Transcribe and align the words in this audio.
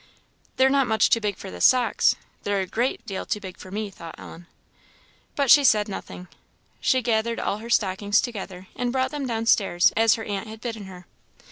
"They're 0.55 0.67
not 0.71 0.87
much 0.87 1.11
too 1.11 1.21
big 1.21 1.37
for 1.37 1.51
the 1.51 1.61
socks 1.61 2.15
they're 2.41 2.61
a 2.61 2.65
great 2.65 3.05
deal 3.05 3.23
too 3.23 3.39
big 3.39 3.57
for 3.57 3.69
me," 3.69 3.91
thought 3.91 4.15
Ellen. 4.17 4.47
But 5.35 5.51
she 5.51 5.63
said 5.63 5.87
nothing. 5.87 6.27
She 6.79 7.03
gathered 7.03 7.39
all 7.39 7.59
her 7.59 7.69
stockings 7.69 8.19
together 8.19 8.65
and 8.75 8.91
brought 8.91 9.11
them 9.11 9.27
down 9.27 9.45
stairs, 9.45 9.93
as 9.95 10.15
her 10.15 10.23
aunt 10.23 10.47
had 10.47 10.59
bidden 10.59 10.85
her. 10.85 11.05